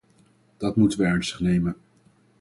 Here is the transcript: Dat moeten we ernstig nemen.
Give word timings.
Dat 0.57 0.75
moeten 0.75 0.99
we 0.99 1.05
ernstig 1.05 1.39
nemen. 1.39 1.75